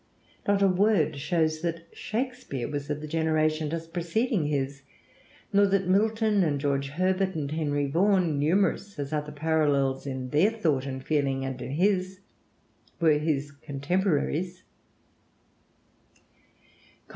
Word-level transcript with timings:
Not 0.47 0.63
a 0.63 0.67
word 0.67 1.17
shows 1.17 1.61
that 1.61 1.85
Shakespeare 1.93 2.67
was 2.67 2.89
of 2.89 3.01
the 3.01 3.07
generation 3.07 3.69
just 3.69 3.93
preceding 3.93 4.47
his, 4.47 4.81
nor 5.53 5.67
that 5.67 5.87
Milton 5.87 6.41
and 6.41 6.59
George 6.59 6.89
Herbert 6.89 7.35
and 7.35 7.51
Henry 7.51 7.85
Vaughan, 7.85 8.39
numerous 8.39 8.97
as 8.97 9.13
are 9.13 9.21
the 9.21 9.31
parallels 9.31 10.07
in 10.07 10.31
their 10.31 10.49
thought 10.49 10.87
and 10.87 11.05
feeling 11.05 11.45
and 11.45 11.61
in 11.61 11.73
his, 11.73 12.19
were 12.99 13.19
his 13.19 13.51
contemporaries. 13.51 14.63